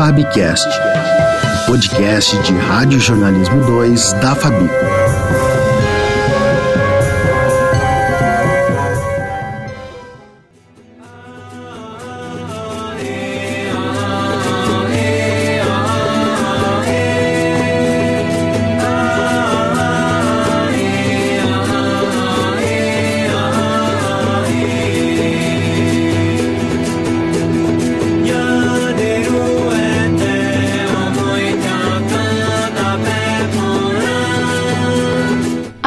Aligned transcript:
Fabcast, 0.00 0.66
podcast 1.66 2.34
de 2.38 2.54
Rádio 2.54 2.98
Jornalismo 2.98 3.60
2 3.66 4.14
da 4.14 4.34
Fabico. 4.34 4.74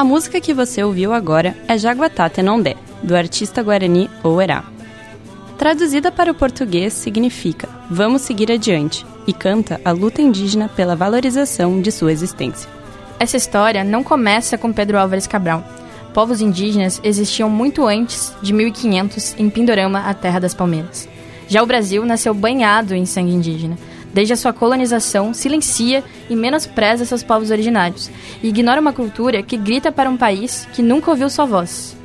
A 0.03 0.05
música 0.05 0.41
que 0.41 0.53
você 0.53 0.83
ouviu 0.83 1.13
agora 1.13 1.55
é 1.65 1.77
Jaguatá 1.77 2.27
Tenondé, 2.27 2.75
do 3.01 3.15
artista 3.15 3.63
guarani 3.63 4.09
Oerá. 4.21 4.65
Traduzida 5.57 6.11
para 6.11 6.29
o 6.29 6.35
português, 6.35 6.91
significa 6.91 7.69
Vamos 7.89 8.23
seguir 8.23 8.51
adiante 8.51 9.05
e 9.25 9.31
canta 9.31 9.79
a 9.85 9.91
luta 9.91 10.21
indígena 10.21 10.67
pela 10.67 10.93
valorização 10.93 11.81
de 11.81 11.89
sua 11.89 12.11
existência. 12.11 12.69
Essa 13.17 13.37
história 13.37 13.81
não 13.81 14.03
começa 14.03 14.57
com 14.57 14.73
Pedro 14.73 14.99
Álvares 14.99 15.25
Cabral. 15.25 15.63
Povos 16.13 16.41
indígenas 16.41 16.99
existiam 17.01 17.49
muito 17.49 17.87
antes 17.87 18.35
de 18.41 18.51
1500 18.51 19.35
em 19.39 19.49
Pindorama, 19.49 19.99
a 19.99 20.13
terra 20.13 20.39
das 20.39 20.53
palmeiras. 20.53 21.07
Já 21.47 21.63
o 21.63 21.65
Brasil 21.65 22.03
nasceu 22.03 22.33
banhado 22.33 22.93
em 22.93 23.05
sangue 23.05 23.31
indígena 23.31 23.77
desde 24.13 24.33
a 24.33 24.37
sua 24.37 24.53
colonização, 24.53 25.33
silencia 25.33 26.03
e 26.29 26.35
menospreza 26.35 27.05
seus 27.05 27.23
povos 27.23 27.51
originários 27.51 28.09
e 28.41 28.49
ignora 28.49 28.79
uma 28.79 28.93
cultura 28.93 29.41
que 29.41 29.57
grita 29.57 29.91
para 29.91 30.09
um 30.09 30.15
país 30.15 30.67
que 30.73 30.81
nunca 30.81 31.11
ouviu 31.11 31.29
sua 31.29 31.45
voz. 31.45 31.97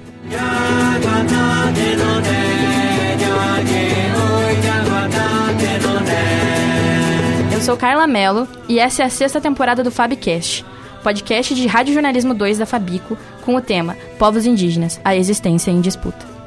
Eu 7.53 7.61
sou 7.61 7.77
Carla 7.77 8.07
Mello 8.07 8.49
e 8.69 8.79
essa 8.79 9.03
é 9.03 9.07
a 9.07 9.11
sexta 9.11 9.41
temporada 9.41 9.83
do 9.83 9.91
Fabcast, 9.91 10.65
podcast 11.03 11.55
de 11.55 11.67
Rádio 11.67 11.93
Jornalismo 11.93 12.33
2 12.33 12.59
da 12.59 12.67
Fabico, 12.67 13.17
com 13.43 13.55
o 13.55 13.61
tema 13.61 13.97
Povos 14.19 14.47
Indígenas, 14.47 15.01
a 15.05 15.15
existência 15.15 15.71
em 15.71 15.81
disputa. 15.81 16.38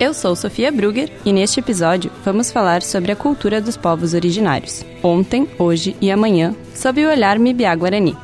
Eu 0.00 0.14
sou 0.14 0.34
Sofia 0.34 0.72
Brugger 0.72 1.12
e 1.26 1.30
neste 1.30 1.60
episódio 1.60 2.10
vamos 2.24 2.50
falar 2.50 2.80
sobre 2.80 3.12
a 3.12 3.16
cultura 3.16 3.60
dos 3.60 3.76
povos 3.76 4.14
originários, 4.14 4.82
ontem, 5.02 5.46
hoje 5.58 5.94
e 6.00 6.10
amanhã, 6.10 6.56
sob 6.74 7.04
o 7.04 7.10
olhar 7.10 7.38
Mibiá 7.38 7.74
Guarani. 7.74 8.16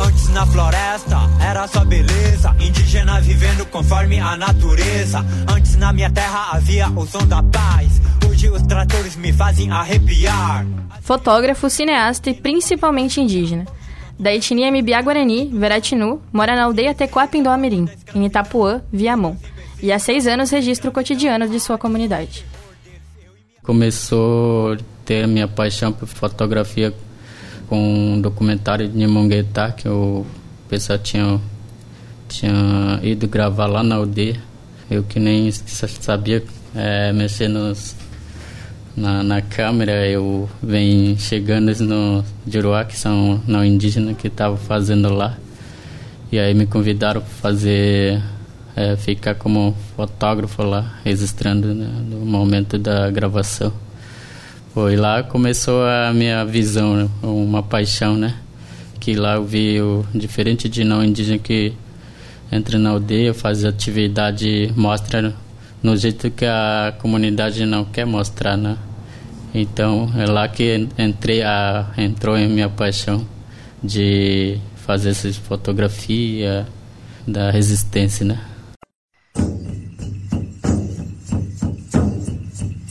Antes 0.00 0.28
na 0.28 0.46
floresta 0.46 1.18
era 1.42 1.66
só 1.66 1.84
beleza, 1.84 2.54
indígena 2.60 3.20
vivendo 3.20 3.66
conforme 3.66 4.20
a 4.20 4.36
natureza. 4.36 5.26
Antes 5.52 5.74
na 5.74 5.92
minha 5.92 6.12
terra 6.12 6.50
havia 6.52 6.88
o 6.90 7.04
som 7.04 7.26
da 7.26 7.42
paz, 7.42 8.00
hoje 8.28 8.48
os 8.48 8.62
tratores 8.62 9.16
me 9.16 9.32
fazem 9.32 9.68
arrepiar. 9.68 10.64
Fotógrafo, 11.02 11.68
cineasta 11.68 12.30
e 12.30 12.34
principalmente 12.34 13.20
indígena. 13.20 13.66
Da 14.20 14.34
etnia 14.34 14.70
Mibiá 14.70 15.00
Guarani, 15.00 15.46
Veratinu, 15.46 16.20
mora 16.30 16.54
na 16.54 16.64
aldeia 16.64 16.94
Tecoapindó 16.94 17.56
Mirim, 17.56 17.88
em 18.14 18.26
Itapuã, 18.26 18.82
Viamão. 18.92 19.34
E 19.82 19.90
há 19.90 19.98
seis 19.98 20.26
anos 20.26 20.50
registra 20.50 20.90
o 20.90 20.92
cotidiano 20.92 21.48
de 21.48 21.58
sua 21.58 21.78
comunidade. 21.78 22.44
Começou 23.62 24.74
a 24.74 24.76
ter 25.06 25.26
minha 25.26 25.48
paixão 25.48 25.90
por 25.90 26.06
fotografia 26.06 26.92
com 27.66 27.78
um 27.78 28.20
documentário 28.20 28.86
de 28.86 28.94
Nimonguetá, 28.94 29.72
que 29.72 29.88
o 29.88 30.26
pessoal 30.68 30.98
tinha, 30.98 31.40
tinha 32.28 33.00
ido 33.02 33.26
gravar 33.26 33.68
lá 33.68 33.82
na 33.82 33.94
aldeia. 33.94 34.38
Eu 34.90 35.02
que 35.02 35.18
nem 35.18 35.50
sabia 35.50 36.44
é, 36.74 37.10
mexer 37.10 37.48
nos 37.48 37.96
na, 39.00 39.22
na 39.22 39.40
câmera 39.40 40.06
eu 40.06 40.48
venho 40.62 41.18
chegando 41.18 41.74
no 41.82 42.22
Juruá, 42.46 42.84
que 42.84 42.96
são 42.96 43.40
não 43.46 43.64
indígenas 43.64 44.14
que 44.16 44.28
estavam 44.28 44.58
fazendo 44.58 45.08
lá. 45.12 45.38
E 46.30 46.38
aí 46.38 46.52
me 46.52 46.66
convidaram 46.66 47.22
para 47.22 47.30
fazer, 47.30 48.22
é, 48.76 48.96
ficar 48.96 49.34
como 49.34 49.74
fotógrafo 49.96 50.62
lá, 50.62 50.98
registrando 51.02 51.74
né, 51.74 51.88
no 52.10 52.26
momento 52.26 52.78
da 52.78 53.10
gravação. 53.10 53.72
Foi 54.74 54.96
lá 54.96 55.22
começou 55.22 55.82
a 55.82 56.12
minha 56.12 56.44
visão, 56.44 56.94
né, 56.94 57.08
uma 57.22 57.62
paixão, 57.62 58.16
né? 58.16 58.36
Que 59.00 59.14
lá 59.14 59.36
eu 59.36 59.44
vi 59.44 59.80
o 59.80 60.04
diferente 60.14 60.68
de 60.68 60.84
não 60.84 61.02
indígena 61.02 61.38
que 61.38 61.72
entra 62.52 62.78
na 62.78 62.90
aldeia, 62.90 63.32
faz 63.32 63.64
atividade, 63.64 64.70
mostra 64.76 65.34
no 65.82 65.96
jeito 65.96 66.30
que 66.30 66.44
a 66.44 66.94
comunidade 67.00 67.64
não 67.64 67.84
quer 67.84 68.04
mostrar, 68.04 68.56
né? 68.56 68.76
Então 69.54 70.08
é 70.16 70.26
lá 70.26 70.46
que 70.48 70.88
entrei 70.98 71.42
a, 71.42 71.92
entrou 71.98 72.36
em 72.38 72.48
minha 72.48 72.68
paixão 72.68 73.26
de 73.82 74.58
fazer 74.76 75.10
essa 75.10 75.32
fotografia 75.32 76.66
da 77.26 77.50
resistência, 77.50 78.24
né? 78.24 78.40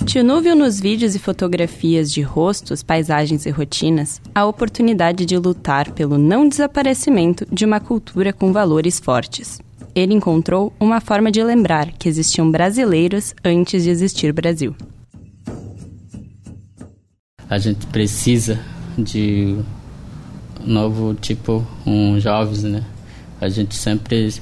Tinu 0.05 0.41
viu 0.41 0.55
nos 0.55 0.79
vídeos 0.79 1.13
e 1.13 1.19
fotografias 1.19 2.11
de 2.11 2.23
rostos, 2.23 2.81
paisagens 2.81 3.45
e 3.45 3.51
rotinas 3.51 4.19
a 4.33 4.43
oportunidade 4.43 5.23
de 5.23 5.37
lutar 5.37 5.91
pelo 5.91 6.17
não 6.17 6.49
desaparecimento 6.49 7.45
de 7.51 7.63
uma 7.63 7.79
cultura 7.79 8.33
com 8.33 8.51
valores 8.51 8.99
fortes. 8.99 9.61
Ele 9.93 10.15
encontrou 10.15 10.73
uma 10.79 10.99
forma 10.99 11.31
de 11.31 11.43
lembrar 11.43 11.91
que 11.91 12.09
existiam 12.09 12.49
brasileiros 12.49 13.35
antes 13.45 13.83
de 13.83 13.91
existir 13.91 14.33
Brasil 14.33 14.75
a 17.49 17.57
gente 17.57 17.87
precisa 17.87 18.59
de 18.97 19.57
novo 20.63 21.15
tipo 21.15 21.65
um 21.85 22.19
jovens 22.19 22.63
né? 22.63 22.83
A 23.41 23.49
gente 23.49 23.75
sempre 23.75 24.33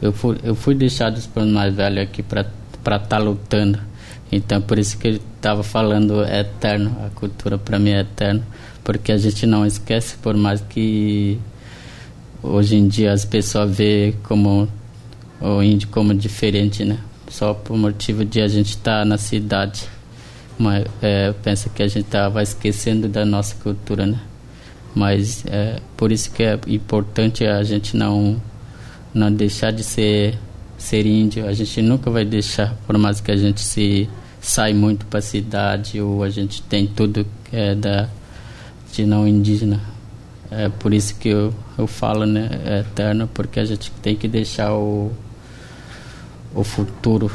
eu 0.00 0.12
fui 0.12 0.38
eu 0.44 0.54
fui 0.54 0.74
deixado 0.74 1.20
por 1.30 1.44
mais 1.44 1.74
velho 1.74 2.00
aqui 2.00 2.22
para 2.22 2.46
para 2.84 2.96
estar 2.96 3.16
tá 3.16 3.18
lutando. 3.18 3.80
Então 4.30 4.62
por 4.62 4.78
isso 4.78 4.96
que 4.96 5.08
ele 5.08 5.20
estava 5.36 5.64
falando 5.64 6.22
é 6.22 6.40
eterno 6.40 6.96
a 7.04 7.10
cultura 7.10 7.58
para 7.58 7.78
mim 7.78 7.90
é 7.90 8.00
eterno 8.00 8.44
porque 8.84 9.10
a 9.10 9.18
gente 9.18 9.44
não 9.44 9.66
esquece 9.66 10.16
por 10.18 10.36
mais 10.36 10.60
que 10.60 11.40
hoje 12.42 12.76
em 12.76 12.86
dia 12.86 13.12
as 13.12 13.24
pessoas 13.24 13.76
vê 13.76 14.14
como 14.22 14.68
o 15.40 15.62
índio 15.62 15.88
como 15.88 16.14
diferente 16.14 16.84
né? 16.84 16.98
Só 17.28 17.54
por 17.54 17.76
motivo 17.76 18.24
de 18.24 18.40
a 18.40 18.46
gente 18.46 18.70
estar 18.70 19.00
tá 19.00 19.04
na 19.04 19.18
cidade 19.18 19.95
mas 20.58 20.86
é, 21.02 21.32
pensa 21.42 21.68
que 21.68 21.82
a 21.82 21.88
gente 21.88 22.06
estava 22.06 22.42
esquecendo 22.42 23.08
da 23.08 23.24
nossa 23.24 23.54
cultura, 23.56 24.06
né? 24.06 24.20
Mas 24.94 25.44
é 25.46 25.80
por 25.96 26.10
isso 26.10 26.30
que 26.30 26.42
é 26.42 26.58
importante 26.66 27.44
a 27.44 27.62
gente 27.62 27.96
não 27.96 28.40
não 29.12 29.32
deixar 29.32 29.70
de 29.70 29.82
ser 29.82 30.38
ser 30.78 31.06
índio. 31.06 31.46
A 31.46 31.52
gente 31.52 31.82
nunca 31.82 32.10
vai 32.10 32.24
deixar, 32.24 32.74
por 32.86 32.96
mais 32.98 33.20
que 33.20 33.30
a 33.30 33.36
gente 33.36 33.60
se 33.60 34.08
sai 34.40 34.72
muito 34.72 35.06
para 35.06 35.18
a 35.18 35.22
cidade 35.22 36.00
ou 36.00 36.22
a 36.22 36.30
gente 36.30 36.62
tem 36.62 36.86
tudo 36.86 37.26
é 37.52 37.74
da 37.74 38.08
de 38.92 39.04
não 39.04 39.28
indígena. 39.28 39.80
É 40.50 40.68
por 40.68 40.94
isso 40.94 41.16
que 41.16 41.28
eu, 41.28 41.52
eu 41.76 41.86
falo, 41.86 42.24
né, 42.24 42.48
é 42.64 42.80
eterno, 42.80 43.28
porque 43.34 43.58
a 43.58 43.64
gente 43.64 43.90
tem 44.02 44.16
que 44.16 44.28
deixar 44.28 44.72
o 44.74 45.12
o 46.54 46.64
futuro 46.64 47.30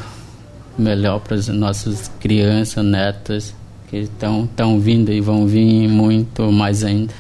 melhor 0.78 1.20
para 1.20 1.36
as 1.36 1.48
nossas 1.48 2.10
crianças, 2.20 2.84
netas, 2.84 3.56
que 3.90 3.98
estão 3.98 4.48
tão 4.48 4.80
vindo 4.80 5.12
e 5.12 5.20
vão 5.20 5.46
vir 5.46 5.88
muito 5.88 6.52
mais 6.52 6.84
ainda. 6.84 7.14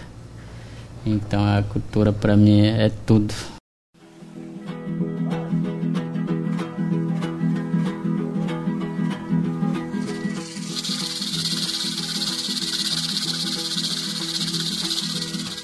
Então 1.05 1.43
a 1.45 1.61
cultura 1.63 2.13
para 2.13 2.37
mim 2.37 2.65
é 2.65 2.91
tudo. 3.05 3.33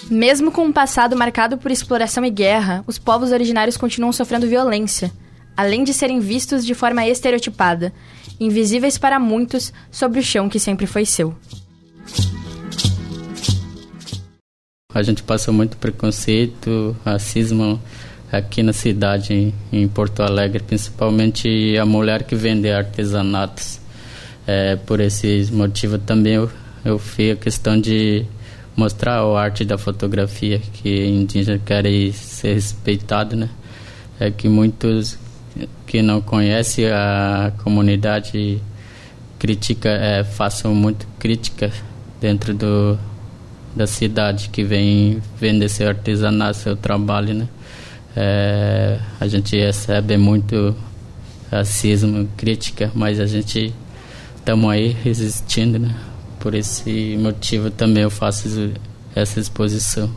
Mesmo 0.10 0.51
com 0.51 0.63
um 0.63 0.72
passado 0.72 1.16
marcado 1.16 1.57
por 1.57 1.69
exploração 1.69 2.25
e 2.25 2.30
guerra, 2.30 2.83
os 2.88 2.98
povos 2.98 3.31
originários 3.31 3.78
continuam 3.78 4.12
sofrendo 4.12 4.48
violência 4.48 5.12
além 5.57 5.83
de 5.83 5.94
serem 5.94 6.19
vistos 6.19 6.63
de 6.63 6.75
forma 6.75 7.06
estereotipada, 7.07 7.92
invisíveis 8.39 8.98
para 8.98 9.19
muitos 9.19 9.74
sobre 9.89 10.19
o 10.19 10.24
chão 10.24 10.48
que 10.48 10.59
sempre 10.59 10.86
foi 10.86 11.04
seu. 11.06 11.36
A 14.94 15.04
gente 15.04 15.24
passa 15.24 15.51
muito 15.51 15.75
preconceito, 15.77 16.95
racismo 17.04 17.81
aqui 18.31 18.62
na 18.62 18.74
cidade, 18.74 19.54
em 19.71 19.88
Porto 19.88 20.21
Alegre, 20.21 20.63
principalmente 20.63 21.77
a 21.77 21.86
mulher 21.86 22.24
que 22.24 22.36
vende 22.36 22.69
artesanatos. 22.69 23.80
É, 24.45 24.75
por 24.75 25.00
esse 25.00 25.50
motivo 25.51 25.98
também 25.98 26.33
eu, 26.36 26.50
eu 26.86 26.98
fiz 26.98 27.33
a 27.33 27.36
questão 27.36 27.80
de 27.80 28.25
mostrar 28.75 29.19
a 29.19 29.39
arte 29.39 29.65
da 29.65 29.77
fotografia 29.77 30.59
que 30.59 31.06
indígena 31.06 31.59
querem 31.59 32.12
ser 32.12 32.54
respeitado, 32.54 33.36
né? 33.36 33.50
É 34.19 34.31
que 34.31 34.48
muitos 34.48 35.18
que 35.86 36.01
não 36.01 36.21
conhecem 36.21 36.86
a 36.88 37.51
comunidade 37.63 38.62
critica, 39.39 39.89
é, 39.89 40.24
façam 40.24 40.74
muito 40.74 41.07
crítica 41.19 41.71
dentro 42.19 42.54
do 42.54 42.98
da 43.75 43.86
cidade 43.86 44.50
que 44.50 44.63
vem 44.63 45.21
vender 45.39 45.69
seu 45.69 45.88
artesanato, 45.88 46.57
seu 46.57 46.75
trabalho, 46.75 47.33
né? 47.36 47.48
É, 48.15 49.00
a 49.19 49.27
gente 49.27 49.56
recebe 49.56 50.18
muito 50.18 50.75
racismo, 51.51 52.27
crítica, 52.36 52.92
mas 52.95 53.19
a 53.19 53.27
gente 53.27 53.71
estamos 54.36 54.71
aí 54.71 54.95
resistindo, 55.04 55.77
né? 55.77 55.95
Por 56.39 56.56
esse 56.56 57.15
motivo 57.19 57.69
também 57.69 58.01
eu 58.04 58.09
faço 58.09 58.71
essa 59.15 59.39
exposição. 59.39 60.09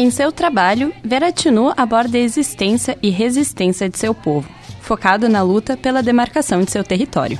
Em 0.00 0.10
seu 0.10 0.30
trabalho, 0.30 0.92
Vera 1.02 1.32
Tinu 1.32 1.72
aborda 1.76 2.16
a 2.16 2.20
existência 2.20 2.96
e 3.02 3.10
resistência 3.10 3.88
de 3.88 3.98
seu 3.98 4.14
povo, 4.14 4.48
focado 4.80 5.28
na 5.28 5.42
luta 5.42 5.76
pela 5.76 6.04
demarcação 6.04 6.62
de 6.62 6.70
seu 6.70 6.84
território. 6.84 7.36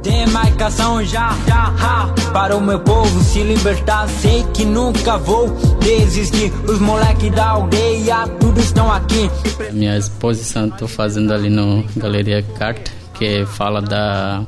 Demarcação 0.00 1.04
já, 1.04 1.36
já, 1.48 1.74
já, 1.76 2.32
para 2.32 2.56
o 2.56 2.60
meu 2.60 2.78
povo 2.78 3.20
se 3.24 3.42
libertar. 3.42 4.08
Sei 4.08 4.44
que 4.54 4.64
nunca 4.64 5.18
vou 5.18 5.48
desistir. 5.80 6.52
Os 6.68 6.78
moleques 6.78 7.32
da 7.32 7.48
aldeia, 7.48 8.28
tudo 8.38 8.60
estão 8.60 8.90
aqui. 8.92 9.28
Minha 9.72 9.98
exposição 9.98 10.68
estou 10.68 10.86
fazendo 10.86 11.34
ali 11.34 11.50
no 11.50 11.84
Galeria 11.96 12.40
Carta, 12.56 12.88
que 13.14 13.44
fala 13.46 13.82
da, 13.82 14.44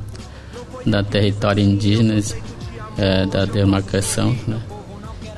da 0.85 1.03
território 1.03 1.61
indígenas, 1.61 2.33
é, 2.97 3.25
da 3.25 3.43
demarcação, 3.43 4.33
né? 4.47 4.59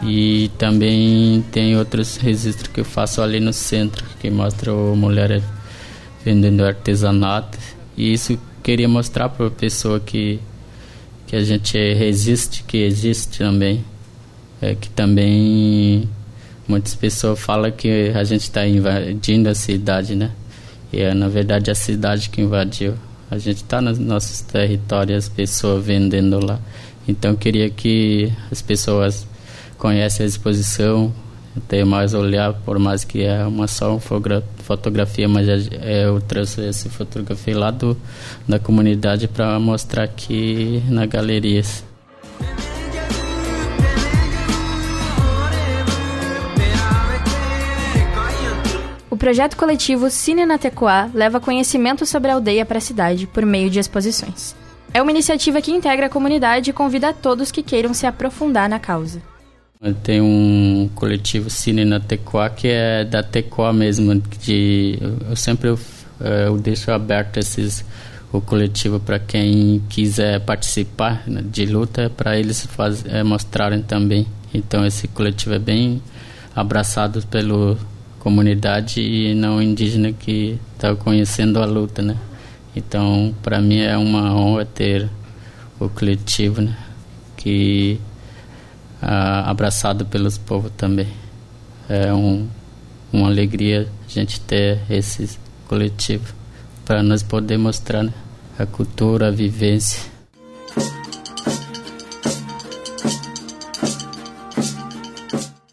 E 0.04 0.52
também 0.58 1.44
tem 1.52 1.78
outros 1.78 2.18
registros 2.18 2.68
que 2.68 2.82
eu 2.82 2.86
faço 2.86 3.22
ali 3.22 3.40
no 3.40 3.54
centro, 3.54 4.06
que 4.20 4.30
mostram 4.30 4.96
mulheres 4.96 5.44
vendendo 6.24 6.64
artesanato. 6.64 7.58
E 7.96 8.14
isso 8.14 8.38
queria 8.62 8.90
mostrar 8.90 9.30
para 9.30 9.48
a 9.48 9.52
pessoa 9.52 10.00
que, 10.00 10.40
que 11.28 11.36
a 11.36 11.44
gente 11.44 11.78
resiste, 11.94 12.64
que 12.64 12.78
existe 12.78 13.40
também. 13.40 13.84
É, 14.62 14.74
que 14.74 14.90
também 14.90 16.10
muitas 16.68 16.96
pessoas 16.96 17.40
falam 17.40 17.72
que 17.72 18.12
a 18.16 18.24
gente 18.24 18.44
está 18.44 18.66
invadindo 18.66 19.50
a 19.50 19.56
cidade, 19.56 20.16
né? 20.16 20.32
E 20.92 21.02
é 21.02 21.14
na 21.14 21.28
verdade 21.28 21.70
a 21.70 21.76
cidade 21.76 22.30
que 22.30 22.42
invadiu. 22.42 22.96
A 23.30 23.38
gente 23.38 23.58
está 23.58 23.82
nos 23.82 24.00
nossos 24.00 24.42
territórios, 24.42 25.26
as 25.26 25.30
pessoas 25.30 25.86
vendendo 25.86 26.44
lá. 26.44 26.60
Então 27.08 27.36
queria 27.36 27.70
que 27.70 28.32
as 28.52 28.62
pessoas 28.62 29.28
conhece 29.78 30.24
a 30.24 30.26
exposição, 30.26 31.14
tem 31.68 31.86
mais 31.86 32.14
olhar, 32.14 32.54
por 32.54 32.78
mais 32.78 33.04
que 33.04 33.24
é 33.24 33.46
uma 33.46 33.68
só 33.68 34.00
fotografia, 34.00 35.28
mas 35.28 35.48
é, 35.48 36.06
eu 36.06 36.20
trouxe 36.22 36.68
essa 36.68 36.90
fotografia 36.90 37.58
lá 37.58 37.72
do, 37.72 37.98
da 38.48 38.60
comunidade 38.60 39.28
para 39.28 39.60
mostrar 39.60 40.04
aqui 40.04 40.84
na 40.90 41.06
galeria. 41.06 41.64
O 49.10 49.18
projeto 49.18 49.56
coletivo 49.56 50.10
Cine 50.10 50.46
na 50.46 50.58
Tecoá 50.58 51.10
leva 51.14 51.40
conhecimento 51.40 52.06
sobre 52.06 52.32
a 52.32 52.34
aldeia 52.34 52.66
para 52.66 52.80
a 52.80 52.82
cidade 52.82 53.26
por 53.26 53.46
meio 53.46 53.70
de 53.70 53.80
exposições. 53.80 54.54
É 54.94 55.02
uma 55.02 55.12
iniciativa 55.12 55.62
que 55.62 55.72
integra 55.72 56.08
a 56.08 56.10
comunidade 56.10 56.70
e 56.70 56.74
convida 56.74 57.10
a 57.10 57.14
todos 57.14 57.50
que 57.50 57.64
queiram 57.64 57.94
se 57.94 58.06
aprofundar 58.06 58.68
na 58.68 58.78
causa. 58.78 59.22
Tem 59.94 60.22
um 60.22 60.90
coletivo 60.96 61.50
Cine 61.50 61.86
na 61.86 62.00
Tecoa 62.00 62.50
que 62.50 62.68
é 62.68 63.04
da 63.04 63.22
Tecoa 63.22 63.72
mesmo. 63.72 64.22
De, 64.42 64.98
eu 65.30 65.36
sempre 65.36 65.76
eh, 66.20 66.48
eu 66.48 66.58
deixo 66.58 66.92
aberto 66.92 67.38
esses, 67.38 67.86
o 68.32 68.42
coletivo 68.42 69.00
para 69.00 69.20
quem 69.20 69.82
quiser 69.90 70.40
participar 70.42 71.24
né, 71.28 71.44
de 71.44 71.66
luta, 71.66 72.10
para 72.10 72.38
eles 72.38 72.66
faz, 72.66 73.06
é, 73.06 73.24
mostrarem 73.24 73.82
também. 73.82 74.26
Então 74.54 74.86
esse 74.86 75.08
coletivo 75.08 75.56
é 75.56 75.60
bem 75.60 76.02
abraçado 76.56 77.26
pela 77.28 77.78
comunidade 78.20 79.02
e 79.02 79.36
não 79.36 79.62
indígena 79.62 80.12
que 80.12 80.58
está 80.74 80.96
conhecendo 80.96 81.60
a 81.60 81.66
luta, 81.66 82.02
né? 82.02 82.18
Então 82.76 83.36
para 83.44 83.62
mim 83.62 83.80
é 83.80 83.98
uma 83.98 84.34
honra 84.36 84.66
ter 84.66 85.10
o 85.80 85.90
coletivo, 85.90 86.62
né? 86.62 86.76
Que 87.38 88.00
abraçado 89.02 90.06
pelos 90.06 90.38
povos 90.38 90.72
também. 90.78 91.08
É 91.88 92.14
um, 92.14 92.48
uma 93.12 93.28
alegria 93.28 93.88
a 94.06 94.10
gente 94.10 94.40
ter 94.42 94.80
esse 94.90 95.38
coletivo 95.68 96.34
para 96.84 97.02
nós 97.02 97.24
poder 97.24 97.58
mostrar 97.58 98.04
né, 98.04 98.14
a 98.58 98.66
cultura, 98.66 99.28
a 99.28 99.32
vivência. 99.32 100.16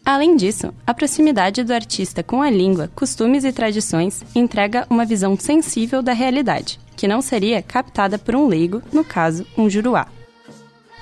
Além 0.05 0.35
disso, 0.35 0.73
a 0.85 0.93
proximidade 0.93 1.63
do 1.63 1.73
artista 1.73 2.21
com 2.21 2.41
a 2.41 2.49
língua, 2.49 2.89
costumes 2.93 3.43
e 3.45 3.53
tradições 3.53 4.21
entrega 4.35 4.85
uma 4.89 5.05
visão 5.05 5.37
sensível 5.37 6.01
da 6.01 6.13
realidade, 6.13 6.79
que 6.95 7.07
não 7.07 7.21
seria 7.21 7.61
captada 7.61 8.19
por 8.19 8.35
um 8.35 8.47
leigo, 8.47 8.81
no 8.91 9.03
caso, 9.03 9.45
um 9.57 9.69
juruá. 9.69 10.07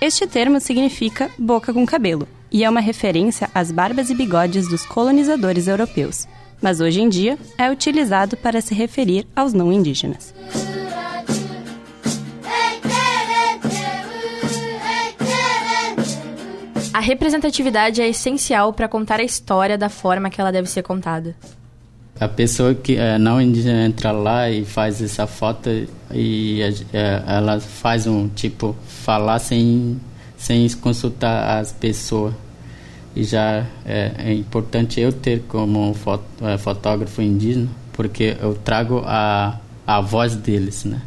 Este 0.04 0.26
termo 0.26 0.60
significa 0.60 1.30
boca 1.38 1.72
com 1.72 1.86
cabelo 1.86 2.28
e 2.52 2.64
é 2.64 2.70
uma 2.70 2.80
referência 2.80 3.48
às 3.54 3.72
barbas 3.72 4.10
e 4.10 4.16
bigodes 4.16 4.68
dos 4.68 4.84
colonizadores 4.84 5.68
europeus, 5.68 6.28
mas 6.60 6.82
hoje 6.82 7.02
em 7.02 7.08
dia 7.08 7.38
é 7.56 7.70
utilizado 7.70 8.36
para 8.36 8.62
se 8.62 8.74
referir 8.74 9.28
aos 9.36 9.54
não 9.54 9.72
indígenas. 9.72 10.34
A 16.92 17.00
representatividade 17.00 18.02
é 18.02 18.10
essencial 18.10 18.74
para 18.74 18.88
contar 18.88 19.20
a 19.20 19.24
história 19.24 19.78
da 19.78 19.88
forma 19.88 20.32
que 20.32 20.42
ela 20.42 20.52
deve 20.52 20.68
ser 20.68 20.82
contada. 20.82 21.36
A 22.22 22.28
pessoa 22.28 22.76
que 22.76 22.98
é 22.98 23.18
não 23.18 23.42
indígena 23.42 23.84
entra 23.84 24.12
lá 24.12 24.48
e 24.48 24.64
faz 24.64 25.02
essa 25.02 25.26
foto 25.26 25.72
e 26.14 26.62
é, 26.94 27.24
ela 27.26 27.60
faz 27.60 28.06
um 28.06 28.28
tipo 28.28 28.76
falar 28.88 29.40
sem 29.40 30.00
sem 30.38 30.70
consultar 30.70 31.60
as 31.60 31.72
pessoas. 31.72 32.36
E 33.16 33.24
já 33.24 33.66
é, 33.84 34.12
é 34.20 34.34
importante 34.34 35.02
eu 35.02 35.12
ter 35.12 35.42
como 35.48 35.96
foto, 35.96 36.24
fotógrafo 36.60 37.24
indígena 37.24 37.70
porque 37.92 38.38
eu 38.40 38.54
trago 38.54 39.02
a, 39.04 39.60
a 39.88 40.00
voz 40.00 40.36
deles 40.36 40.86
né? 40.86 41.02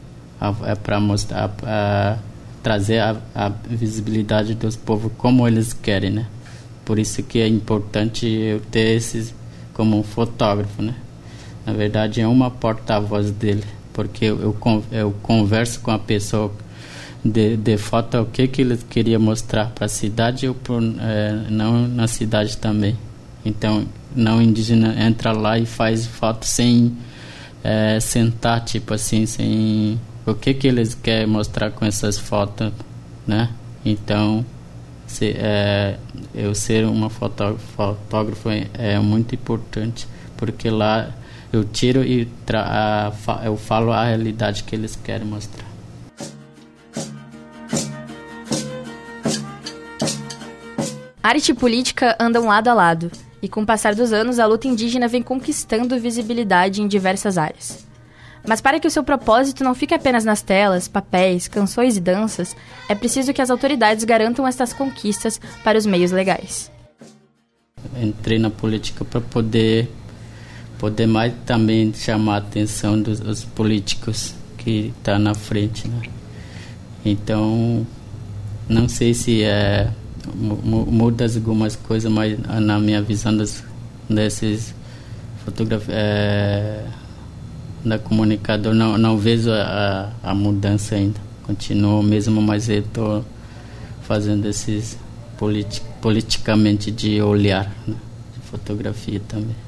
É 0.66 0.75
para 0.75 0.99
mostrar 0.99 1.54
a, 1.62 2.18
trazer 2.61 2.99
a, 2.99 3.16
a 3.33 3.50
visibilidade 3.71 4.56
dos 4.56 4.75
povos 4.75 5.12
como 5.16 5.47
eles 5.47 5.73
querem 5.73 6.11
né? 6.11 6.26
Por 6.85 6.99
isso 6.99 7.23
que 7.23 7.38
é 7.38 7.47
importante 7.47 8.26
eu 8.26 8.59
ter 8.59 8.97
esses 8.97 9.33
como 9.73 10.02
fotógrafo 10.02 10.83
né 10.83 11.03
na 11.66 11.73
verdade 11.73 12.21
é 12.21 12.26
uma 12.26 12.50
porta-voz 12.50 13.30
dele 13.30 13.64
porque 13.94 14.26
eu, 14.26 14.54
eu, 14.90 15.14
converso 15.23 15.80
com 15.80 15.92
a 15.92 15.99
pessoa 15.99 16.52
de, 17.25 17.56
de 17.56 17.78
foto 17.78 18.18
o 18.21 18.26
que 18.26 18.49
que 18.49 18.61
eles 18.61 18.85
queria 18.90 19.18
mostrar 19.18 19.66
para 19.66 19.87
a 19.87 19.88
cidade 19.88 20.47
ou 20.49 20.54
por, 20.54 20.83
é, 20.83 21.47
não 21.49 21.88
na 21.88 22.06
cidade 22.06 22.59
também. 22.59 22.99
Então 23.44 23.87
não 24.14 24.42
indígena 24.42 24.94
entra 25.06 25.33
lá 25.33 25.59
e 25.59 25.64
faz 25.64 26.06
foto 26.06 26.44
sem 26.44 26.94
é, 27.62 27.99
sentar 28.00 28.64
tipo 28.64 28.92
assim 28.92 29.25
sem 29.26 29.99
o 30.26 30.35
que 30.35 30.52
que 30.52 30.66
eles 30.66 30.94
querem 30.94 31.26
mostrar 31.26 31.71
com 31.71 31.85
essas 31.85 32.18
fotos 32.18 32.73
né? 33.26 33.49
Então 33.85 34.44
se, 35.06 35.35
é, 35.37 35.99
eu 36.35 36.54
ser 36.54 36.85
uma 36.85 37.09
fotógrafo, 37.09 37.64
fotógrafo 37.76 38.50
é, 38.50 38.66
é 38.76 38.99
muito 38.99 39.35
importante 39.35 40.09
porque 40.37 40.68
lá 40.68 41.11
eu 41.56 41.64
tiro 41.64 42.04
e 42.04 42.28
a, 42.52 43.12
eu 43.44 43.56
falo 43.56 43.92
a 43.92 44.04
realidade 44.04 44.64
que 44.64 44.75
eles 44.75 44.96
querem 44.96 45.26
mostrar 45.26 45.66
Arte 51.23 51.52
e 51.52 51.54
política 51.54 52.14
andam 52.20 52.46
lado 52.46 52.68
a 52.68 52.75
lado, 52.75 53.11
e 53.40 53.49
com 53.49 53.62
o 53.62 53.66
passar 53.66 53.94
dos 53.94 54.12
anos, 54.12 54.38
a 54.38 54.44
luta 54.44 54.68
indígena 54.68 55.08
vem 55.08 55.23
conquistando 55.23 55.99
visibilidade 55.99 56.82
em 56.82 56.87
diversas 56.87 57.38
áreas. 57.38 57.87
Mas 58.46 58.61
para 58.61 58.78
que 58.78 58.87
o 58.87 58.90
seu 58.90 59.02
propósito 59.02 59.64
não 59.64 59.75
fique 59.75 59.94
apenas 59.94 60.23
nas 60.23 60.42
telas, 60.42 60.87
papéis, 60.87 61.49
canções 61.49 61.96
e 61.96 62.00
danças, 62.00 62.54
é 62.90 62.94
preciso 62.94 63.32
que 63.32 63.40
as 63.40 63.49
autoridades 63.49 64.04
garantam 64.04 64.46
estas 64.46 64.75
conquistas 64.75 65.40
para 65.64 65.78
os 65.78 65.87
meios 65.87 66.12
legais. 66.12 66.70
entrei 67.99 68.38
na 68.38 68.50
política 68.50 69.02
para 69.02 69.23
poder 69.23 69.88
poder 70.84 71.06
mais 71.06 71.32
também 71.46 71.94
chamar 71.94 72.34
a 72.34 72.36
atenção 72.36 73.00
dos, 73.00 73.18
dos 73.18 73.42
políticos 73.42 74.34
que 74.58 74.92
está 74.98 75.18
na 75.18 75.34
frente, 75.34 75.88
né? 75.88 76.02
Então, 77.02 77.86
não 78.68 78.86
sei 78.86 79.14
se 79.14 79.42
é 79.42 79.90
muda 80.34 81.24
algumas 81.24 81.74
coisas, 81.74 82.12
mas 82.12 82.38
na 82.38 82.78
minha 82.78 83.00
visão 83.00 83.34
das, 83.34 83.64
desses 84.10 84.74
fotografias 85.42 85.96
é, 85.96 86.84
da 87.82 87.98
comunicador 87.98 88.74
não, 88.74 88.98
não 88.98 89.16
vejo 89.16 89.50
a, 89.52 90.12
a 90.22 90.34
mudança 90.34 90.96
ainda. 90.96 91.18
Continuo 91.44 92.02
mesmo, 92.02 92.42
mas 92.42 92.68
eu 92.68 92.80
estou 92.80 93.24
fazendo 94.02 94.46
esses 94.46 94.98
politi 95.38 95.80
politicamente 96.02 96.90
de 96.90 97.22
olhar, 97.22 97.72
né? 97.86 97.96
de 98.34 98.40
fotografia 98.50 99.20
também. 99.26 99.63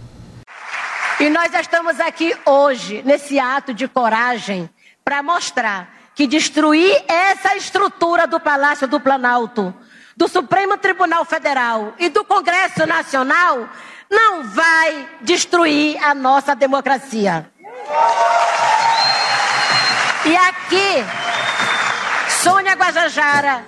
E 1.19 1.31
nós 1.31 1.51
estamos 1.55 1.99
aqui 1.99 2.37
hoje, 2.45 3.03
nesse 3.03 3.39
ato 3.39 3.73
de 3.73 3.89
coragem, 3.89 4.69
para 5.03 5.23
mostrar 5.23 5.89
que 6.15 6.27
destruir 6.27 7.05
essa 7.09 7.57
estrutura 7.57 8.27
do 8.27 8.39
Palácio 8.39 8.87
do 8.87 9.01
Planalto, 9.01 9.75
do 10.15 10.29
Supremo 10.29 10.77
Tribunal 10.77 11.25
Federal 11.25 11.95
e 11.99 12.11
do 12.11 12.23
Congresso 12.23 12.87
Nacional 12.87 13.67
não 14.11 14.45
vai 14.45 15.09
destruir 15.23 15.97
a 16.05 16.15
nossa 16.15 16.55
democracia. 16.55 17.51
E 20.27 20.37
aqui, 20.37 21.05
Sônia 22.43 22.75
Guajajara 22.75 23.65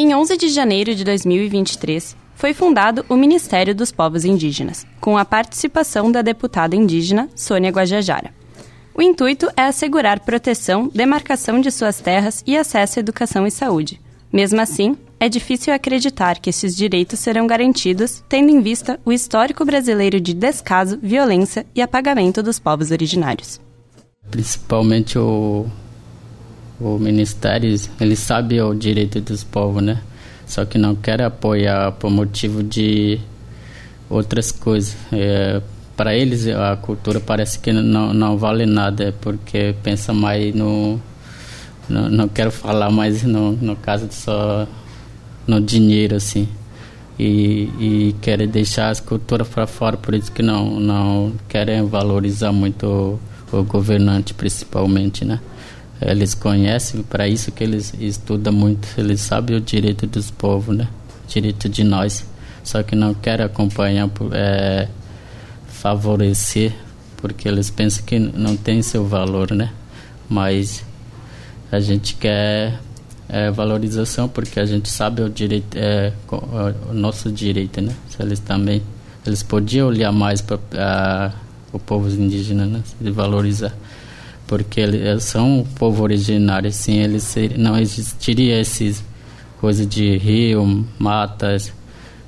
Em 0.00 0.14
11 0.14 0.36
de 0.36 0.48
janeiro 0.48 0.94
de 0.94 1.02
2023, 1.02 2.16
foi 2.36 2.54
fundado 2.54 3.04
o 3.08 3.16
Ministério 3.16 3.74
dos 3.74 3.90
Povos 3.90 4.24
Indígenas, 4.24 4.86
com 5.00 5.18
a 5.18 5.24
participação 5.24 6.12
da 6.12 6.22
deputada 6.22 6.76
indígena 6.76 7.28
Sônia 7.34 7.72
Guajajara. 7.72 8.32
O 8.94 9.02
intuito 9.02 9.50
é 9.56 9.62
assegurar 9.62 10.20
proteção, 10.20 10.88
demarcação 10.94 11.60
de 11.60 11.72
suas 11.72 11.98
terras 11.98 12.44
e 12.46 12.56
acesso 12.56 13.00
à 13.00 13.00
educação 13.00 13.44
e 13.44 13.50
saúde. 13.50 14.00
Mesmo 14.32 14.60
assim, 14.60 14.96
é 15.18 15.28
difícil 15.28 15.74
acreditar 15.74 16.38
que 16.38 16.50
esses 16.50 16.76
direitos 16.76 17.18
serão 17.18 17.48
garantidos, 17.48 18.22
tendo 18.28 18.52
em 18.52 18.60
vista 18.60 19.00
o 19.04 19.12
histórico 19.12 19.64
brasileiro 19.64 20.20
de 20.20 20.32
descaso, 20.32 20.96
violência 21.02 21.66
e 21.74 21.82
apagamento 21.82 22.40
dos 22.40 22.60
povos 22.60 22.92
originários. 22.92 23.60
Principalmente 24.30 25.18
o 25.18 25.66
o 26.80 26.98
ministério 26.98 27.74
ele 28.00 28.16
sabe 28.16 28.60
o 28.60 28.74
direito 28.74 29.20
dos 29.20 29.42
povos, 29.42 29.82
né? 29.82 30.00
Só 30.46 30.64
que 30.64 30.78
não 30.78 30.94
quer 30.94 31.20
apoiar 31.22 31.92
por 31.92 32.10
motivo 32.10 32.62
de 32.62 33.20
outras 34.08 34.50
coisas. 34.50 34.96
É, 35.12 35.60
para 35.96 36.14
eles 36.14 36.46
a 36.46 36.76
cultura 36.76 37.18
parece 37.20 37.58
que 37.58 37.72
não, 37.72 38.14
não 38.14 38.38
vale 38.38 38.64
nada, 38.64 39.12
porque 39.20 39.74
pensa 39.82 40.12
mais 40.12 40.54
no 40.54 41.00
não, 41.88 42.08
não 42.08 42.28
quero 42.28 42.52
falar 42.52 42.90
mais 42.90 43.22
no, 43.24 43.52
no 43.52 43.74
caso 43.74 44.06
só 44.10 44.66
no 45.46 45.60
dinheiro 45.60 46.14
assim 46.14 46.48
e, 47.18 47.70
e 47.80 48.16
querem 48.20 48.46
deixar 48.46 48.90
as 48.90 49.00
culturas 49.00 49.48
para 49.48 49.66
fora 49.66 49.96
por 49.96 50.14
isso 50.14 50.30
que 50.30 50.42
não 50.42 50.78
não 50.78 51.32
querem 51.48 51.84
valorizar 51.86 52.52
muito 52.52 52.86
o, 53.50 53.56
o 53.56 53.64
governante 53.64 54.34
principalmente 54.34 55.24
né 55.24 55.40
eles 56.00 56.34
conhecem, 56.34 57.02
para 57.02 57.26
isso 57.26 57.50
que 57.50 57.64
eles 57.64 57.92
estudam 57.98 58.52
muito, 58.52 58.88
eles 58.96 59.20
sabem 59.20 59.56
o 59.56 59.60
direito 59.60 60.06
dos 60.06 60.30
povos, 60.30 60.76
né? 60.76 60.88
direito 61.28 61.68
de 61.68 61.84
nós. 61.84 62.24
Só 62.64 62.82
que 62.82 62.96
não 62.96 63.14
querem 63.14 63.46
acompanhar, 63.46 64.10
é, 64.32 64.88
favorecer, 65.68 66.72
porque 67.16 67.48
eles 67.48 67.70
pensam 67.70 68.04
que 68.04 68.18
não 68.18 68.56
tem 68.56 68.82
seu 68.82 69.06
valor, 69.06 69.52
né? 69.52 69.72
Mas 70.28 70.84
a 71.70 71.80
gente 71.80 72.14
quer 72.14 72.78
é, 73.28 73.50
valorização 73.50 74.28
porque 74.28 74.60
a 74.60 74.66
gente 74.66 74.88
sabe 74.88 75.22
o 75.22 75.30
direito, 75.30 75.76
é, 75.76 76.12
o 76.90 76.92
nosso 76.92 77.30
direito, 77.30 77.80
né? 77.80 77.94
Eles 78.18 78.40
também, 78.40 78.82
eles 79.24 79.42
podiam 79.42 79.88
olhar 79.88 80.12
mais 80.12 80.40
para 80.40 81.32
o 81.72 81.78
povo 81.78 82.08
indígena, 82.08 82.66
né? 82.66 82.82
Se 82.84 83.10
valorizar 83.10 83.74
porque 84.48 84.80
eles 84.80 85.22
são 85.24 85.60
um 85.60 85.64
povo 85.64 86.02
originário, 86.02 86.68
assim, 86.68 86.96
eles 86.96 87.36
não 87.56 87.78
existiria 87.78 88.58
esses 88.58 89.04
coisas 89.60 89.86
de 89.86 90.16
rio, 90.16 90.86
matas, 90.98 91.72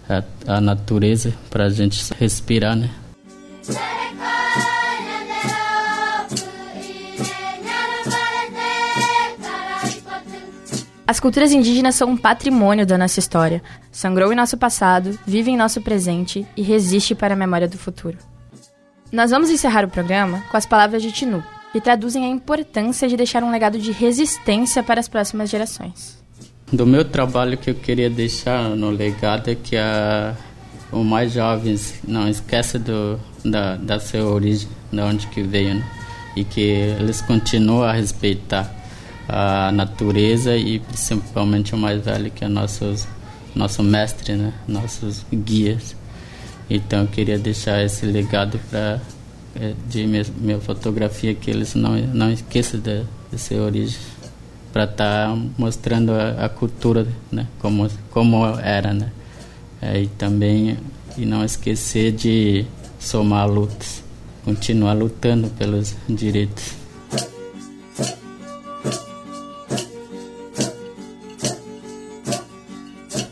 a, 0.09 0.23
a 0.57 0.61
natureza 0.61 1.33
para 1.49 1.65
a 1.65 1.71
gente 1.71 2.13
respirar, 2.19 2.77
né? 2.77 2.91
As 11.07 11.19
culturas 11.19 11.51
indígenas 11.51 11.97
são 11.97 12.11
um 12.11 12.17
patrimônio 12.17 12.87
da 12.87 12.97
nossa 12.97 13.19
história. 13.19 13.61
Sangrou 13.91 14.33
em 14.33 14.37
nosso 14.37 14.57
passado, 14.57 15.19
vive 15.27 15.51
em 15.51 15.57
nosso 15.57 15.81
presente 15.81 16.47
e 16.57 16.63
resiste 16.63 17.17
para 17.17 17.35
a 17.35 17.37
memória 17.37 17.67
do 17.67 17.77
futuro. 17.77 18.17
Nós 19.11 19.33
vamos 19.33 19.51
encerrar 19.51 19.85
o 19.85 19.89
programa 19.89 20.45
com 20.49 20.57
as 20.57 20.67
palavras 20.67 21.03
de 21.03 21.11
Tinu, 21.11 21.43
e 21.75 21.81
traduzem 21.81 22.25
a 22.25 22.29
importância 22.29 23.09
de 23.09 23.17
deixar 23.17 23.43
um 23.43 23.51
legado 23.51 23.79
de 23.79 23.93
resistência 23.93 24.83
para 24.83 25.01
as 25.01 25.09
próximas 25.09 25.49
gerações. 25.51 26.19
Do 26.73 26.87
meu 26.87 27.05
trabalho 27.05 27.59
que 27.59 27.71
eu 27.71 27.75
queria 27.75 28.09
deixar 28.09 28.71
no 28.71 28.91
legado 28.91 29.51
é 29.51 29.55
que 29.55 29.77
a, 29.77 30.37
mais 30.93 31.33
jovens 31.33 31.95
não 32.07 32.29
esqueçam 32.29 32.81
do, 32.81 33.21
da, 33.45 33.77
da 33.77 33.99
sua 33.99 34.25
origem, 34.25 34.69
de 34.93 35.01
onde 35.01 35.27
que 35.29 35.43
veio, 35.43 35.75
né? 35.75 35.85
e 36.37 36.45
que 36.45 36.61
eles 36.61 37.21
continuem 37.21 37.89
a 37.89 37.93
respeitar 37.93 38.73
a 39.29 39.71
natureza 39.73 40.57
e 40.57 40.79
principalmente 40.79 41.75
o 41.75 41.79
mais 41.79 42.05
velho 42.05 42.31
que 42.31 42.45
é 42.45 42.49
nossos 42.49 43.07
nosso 43.55 43.83
mestre, 43.83 44.35
né? 44.35 44.53
nossos 44.67 45.27
guias. 45.33 45.97
Então 46.69 47.01
eu 47.01 47.07
queria 47.09 47.39
deixar 47.39 47.83
esse 47.85 48.07
legado 48.07 48.61
para 48.71 49.01
de 49.89 50.07
minha, 50.07 50.25
minha, 50.39 50.61
fotografia 50.61 51.35
que 51.35 51.51
eles 51.51 51.75
não 51.75 51.97
não 51.97 52.31
esqueçam 52.31 52.79
de, 52.81 53.03
de 53.31 53.39
sua 53.39 53.59
origem 53.59 53.99
para 54.73 54.85
estar 54.85 55.29
tá 55.29 55.39
mostrando 55.59 56.13
a, 56.13 56.45
a, 56.45 56.49
cultura 56.49 57.07
né 57.33 57.47
como 57.59 57.89
como 58.11 58.47
era 58.61 58.93
né. 58.93 59.11
É, 59.83 60.03
e 60.03 60.07
também 60.07 60.77
e 61.17 61.25
não 61.25 61.45
esquecer 61.45 62.13
de 62.13 62.65
somar 62.99 63.49
lutas 63.49 64.05
continuar 64.45 64.95
lutando 64.95 65.49
pelos 65.51 65.95
direitos. 66.09 66.75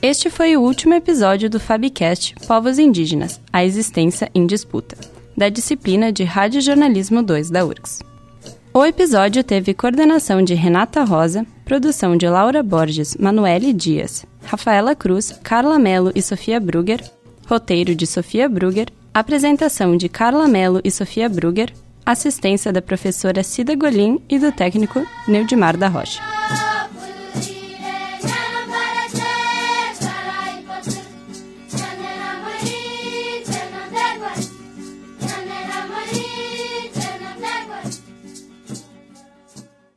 Este 0.01 0.31
foi 0.31 0.57
o 0.57 0.63
último 0.63 0.95
episódio 0.95 1.51
do 1.51 1.59
Fabcast 1.59 2.35
Povos 2.47 2.79
Indígenas, 2.79 3.41
a 3.53 3.65
existência 3.65 4.31
em 4.35 4.47
disputa 4.47 4.97
da 5.38 5.49
disciplina 5.49 6.12
de 6.12 6.25
Radiojornalismo 6.25 7.23
2 7.23 7.49
da 7.49 7.64
URGS. 7.64 8.02
O 8.75 8.85
episódio 8.85 9.45
teve 9.45 9.73
coordenação 9.73 10.42
de 10.42 10.52
Renata 10.52 11.04
Rosa, 11.04 11.47
produção 11.64 12.16
de 12.16 12.28
Laura 12.28 12.61
Borges, 12.61 13.16
Manuele 13.16 13.73
Dias, 13.73 14.26
Rafaela 14.45 14.97
Cruz, 14.97 15.38
Carla 15.42 15.78
Melo 15.78 16.11
e 16.14 16.21
Sofia 16.21 16.59
Brugger, 16.59 17.00
roteiro 17.47 17.95
de 17.95 18.07
Sofia 18.07 18.49
Brugger, 18.49 18.88
apresentação 19.14 19.97
de 19.97 20.09
Carla 20.09 20.49
Melo 20.49 20.80
e 20.83 20.90
Sofia 20.90 21.28
Brugger, 21.28 21.73
assistência 22.04 22.73
da 22.73 22.83
professora 22.83 23.42
Cida 23.45 23.76
Golim 23.76 24.21
e 24.28 24.38
do 24.38 24.50
técnico 24.50 25.07
Neudimar 25.26 25.76
da 25.76 25.88
Rocha. 25.88 26.21